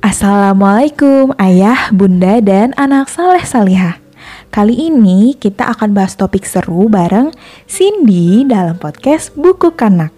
[0.00, 4.00] Assalamualaikum ayah, bunda, dan anak saleh salihah.
[4.48, 7.36] Kali ini kita akan bahas topik seru bareng
[7.68, 10.16] Cindy dalam podcast Buku Kanak.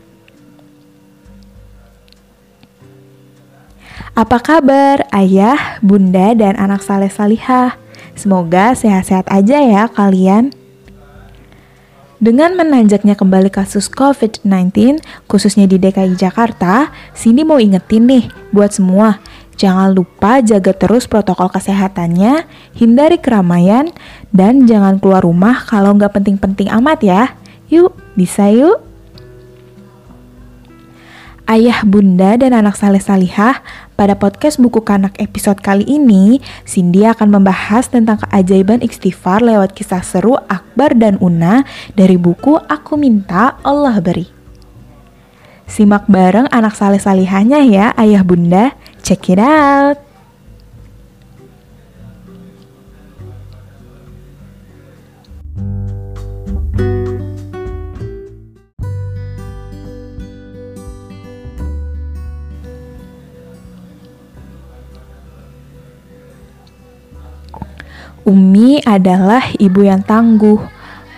[4.14, 7.74] Apa kabar ayah, bunda, dan anak saleh salihah?
[8.14, 10.54] Semoga sehat-sehat aja ya kalian.
[12.22, 19.18] Dengan menanjaknya kembali kasus COVID-19, khususnya di DKI Jakarta, Cindy mau ingetin nih buat semua,
[19.56, 22.44] jangan lupa jaga terus protokol kesehatannya,
[22.76, 23.92] hindari keramaian,
[24.32, 27.22] dan jangan keluar rumah kalau nggak penting-penting amat ya.
[27.72, 28.92] Yuk, bisa yuk!
[31.42, 33.60] Ayah, bunda, dan anak saleh salihah,
[33.92, 40.00] pada podcast Buku Kanak episode kali ini, Cindy akan membahas tentang keajaiban istighfar lewat kisah
[40.06, 44.30] seru Akbar dan Una dari buku Aku Minta Allah Beri.
[45.68, 48.76] Simak bareng anak saleh salihahnya ya, ayah bunda.
[49.02, 49.98] Check it out!
[68.22, 70.62] Umi adalah ibu yang tangguh.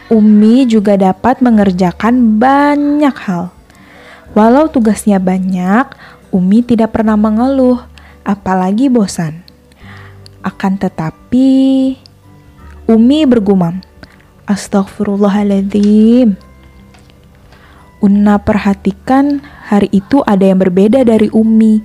[0.08, 3.52] Umi juga dapat mengerjakan banyak hal.
[4.32, 5.84] Walau tugasnya banyak,
[6.34, 7.78] Umi tidak pernah mengeluh,
[8.26, 9.46] apalagi bosan.
[10.42, 11.94] Akan tetapi,
[12.90, 13.78] Umi bergumam,
[14.50, 16.34] Astagfirullahaladzim.
[18.02, 21.80] Una perhatikan hari itu ada yang berbeda dari Umi.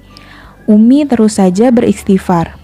[0.65, 2.57] Umi terus saja beristighfar.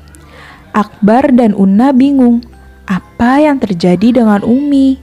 [0.73, 2.41] Akbar dan Una bingung
[2.89, 4.97] apa yang terjadi dengan Umi.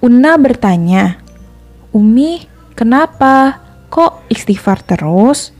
[0.00, 1.20] Una bertanya,
[1.94, 3.62] Umi, kenapa?
[3.94, 5.54] Kok istighfar terus?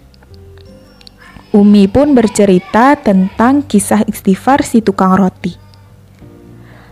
[1.55, 5.55] Umi pun bercerita tentang kisah istighfar si tukang roti.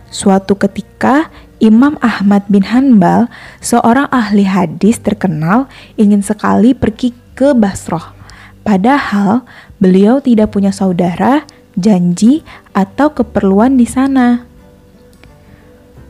[0.07, 1.27] Suatu ketika,
[1.59, 3.27] Imam Ahmad bin Hanbal,
[3.59, 5.67] seorang ahli hadis terkenal,
[5.99, 8.15] ingin sekali pergi ke Basroh.
[8.63, 9.43] Padahal
[9.83, 11.43] beliau tidak punya saudara,
[11.75, 14.47] janji, atau keperluan di sana.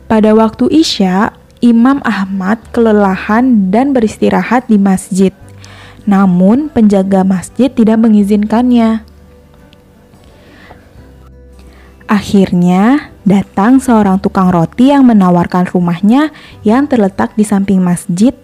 [0.06, 5.34] Pada waktu Isya, Imam Ahmad kelelahan dan beristirahat di masjid.
[6.04, 9.04] Namun, penjaga masjid tidak mengizinkannya.
[12.04, 16.28] Akhirnya, datang seorang tukang roti yang menawarkan rumahnya
[16.60, 18.36] yang terletak di samping masjid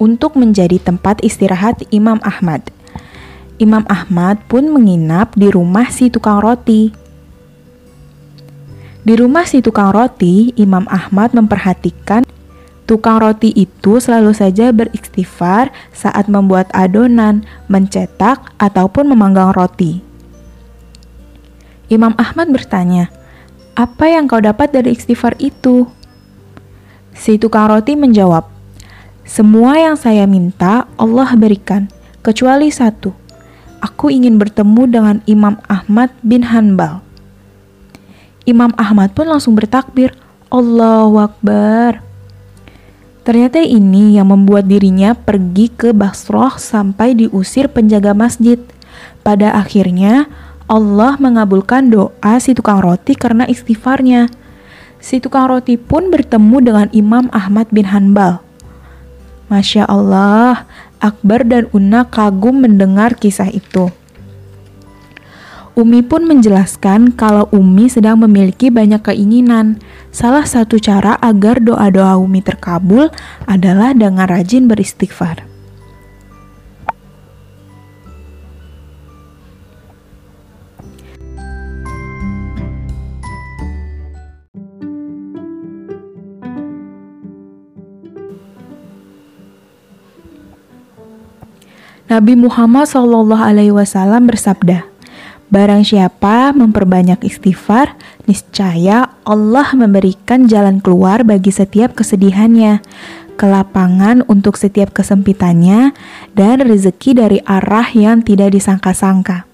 [0.00, 2.72] untuk menjadi tempat istirahat Imam Ahmad.
[3.60, 6.90] Imam Ahmad pun menginap di rumah si tukang roti.
[9.04, 12.26] Di rumah si tukang roti, Imam Ahmad memperhatikan
[12.92, 20.04] tukang roti itu selalu saja beristighfar saat membuat adonan, mencetak, ataupun memanggang roti.
[21.88, 23.08] Imam Ahmad bertanya,
[23.72, 25.88] "Apa yang kau dapat dari istighfar itu?"
[27.16, 28.44] Si tukang roti menjawab,
[29.24, 31.88] "Semua yang saya minta Allah berikan,
[32.20, 33.16] kecuali satu
[33.80, 37.00] aku ingin bertemu dengan Imam Ahmad bin Hanbal.
[38.44, 40.12] Imam Ahmad pun langsung bertakbir,
[40.52, 42.11] Allahu Akbar.
[43.22, 48.58] Ternyata ini yang membuat dirinya pergi ke Basroh sampai diusir penjaga masjid.
[49.22, 50.26] Pada akhirnya,
[50.66, 54.26] Allah mengabulkan doa si tukang roti karena istighfarnya.
[54.98, 58.42] Si tukang roti pun bertemu dengan Imam Ahmad bin Hanbal.
[59.46, 60.66] Masya Allah,
[60.98, 63.90] Akbar dan Una kagum mendengar kisah itu.
[65.72, 69.80] Umi pun menjelaskan kalau Umi sedang memiliki banyak keinginan.
[70.12, 73.08] Salah satu cara agar doa-doa Umi terkabul
[73.48, 75.48] adalah dengan rajin beristighfar.
[92.12, 92.84] Nabi Muhammad
[93.72, 94.91] Wasallam bersabda,
[95.52, 97.92] Barang siapa memperbanyak istighfar,
[98.24, 102.80] niscaya Allah memberikan jalan keluar bagi setiap kesedihannya,
[103.36, 105.92] kelapangan untuk setiap kesempitannya,
[106.32, 109.44] dan rezeki dari arah yang tidak disangka-sangka.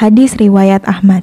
[0.00, 1.20] Hadis riwayat Ahmad.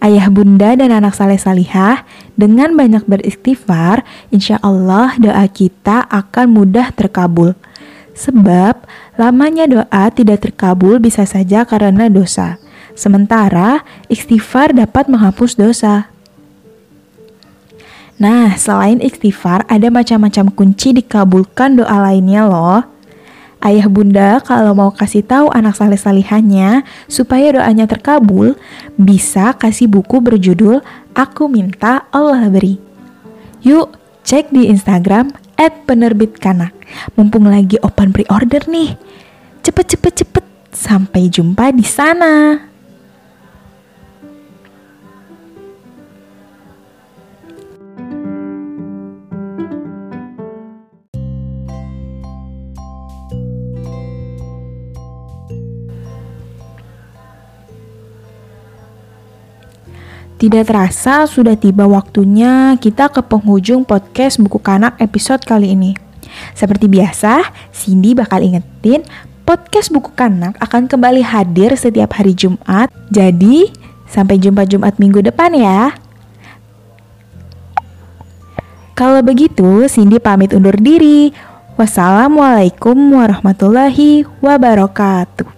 [0.00, 2.08] Ayah bunda dan anak saleh salihah,
[2.40, 4.00] dengan banyak beristighfar,
[4.32, 7.52] insya Allah doa kita akan mudah terkabul.
[8.18, 8.82] Sebab
[9.14, 12.58] lamanya doa tidak terkabul bisa saja karena dosa.
[12.98, 16.10] Sementara istighfar dapat menghapus dosa.
[18.18, 22.82] Nah, selain istighfar, ada macam-macam kunci dikabulkan doa lainnya loh.
[23.62, 28.58] Ayah bunda kalau mau kasih tahu anak saleh salihannya supaya doanya terkabul,
[28.98, 30.82] bisa kasih buku berjudul
[31.14, 32.82] Aku Minta Allah Beri.
[33.62, 33.94] Yuk,
[34.26, 36.72] cek di Instagram at penerbit kanak.
[37.18, 38.94] Mumpung lagi open pre-order nih.
[39.60, 40.44] Cepet, cepet, cepet.
[40.70, 42.62] Sampai jumpa di sana.
[60.38, 65.98] Tidak terasa sudah tiba waktunya kita ke penghujung podcast Buku Kanak episode kali ini.
[66.54, 67.42] Seperti biasa,
[67.74, 69.02] Cindy bakal ingetin
[69.42, 72.86] podcast Buku Kanak akan kembali hadir setiap hari Jumat.
[73.10, 73.66] Jadi,
[74.06, 75.98] sampai jumpa Jumat minggu depan ya.
[78.94, 81.34] Kalau begitu, Cindy pamit undur diri.
[81.74, 85.57] Wassalamualaikum warahmatullahi wabarakatuh.